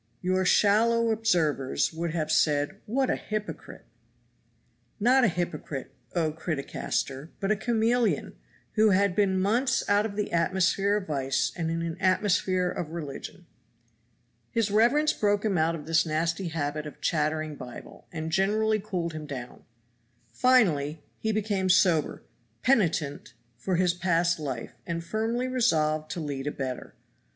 Your 0.23 0.45
shallow 0.45 1.11
observers 1.11 1.93
would 1.93 2.09
have 2.09 2.31
said, 2.31 2.79
"What 2.87 3.11
a 3.11 3.15
hypocrite!" 3.15 3.85
Not 4.99 5.23
a 5.23 5.27
hypocrite, 5.27 5.91
oh 6.15 6.31
Criticaster, 6.31 7.29
but 7.39 7.51
a 7.51 7.55
chameleon! 7.55 8.33
who 8.71 8.89
had 8.89 9.15
been 9.15 9.39
months 9.39 9.87
out 9.87 10.07
of 10.07 10.15
the 10.15 10.31
atmosphere 10.31 10.97
of 10.97 11.05
vice 11.05 11.51
and 11.55 11.69
in 11.69 11.83
an 11.83 11.97
atmosphere 11.99 12.67
of 12.71 12.89
religion. 12.89 13.45
His 14.49 14.71
reverence 14.71 15.13
broke 15.13 15.45
him 15.45 15.55
of 15.55 15.85
this 15.85 16.03
nasty 16.03 16.47
habit 16.47 16.87
of 16.87 16.99
chattering 16.99 17.55
Bible, 17.55 18.07
and 18.11 18.31
generally 18.31 18.79
cooled 18.79 19.13
him 19.13 19.27
down. 19.27 19.65
Finally 20.31 21.03
he 21.19 21.31
became 21.31 21.69
sober, 21.69 22.23
penitent 22.63 23.35
for 23.55 23.75
his 23.75 23.93
past 23.93 24.39
life, 24.39 24.73
and 24.87 25.03
firmly 25.03 25.47
resolved 25.47 26.09
to 26.09 26.19
lead 26.19 26.47
a 26.47 26.51
better. 26.51 26.95